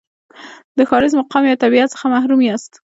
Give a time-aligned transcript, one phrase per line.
[0.77, 2.73] د ښاریز مقام یا تابعیت څخه محروم یاست.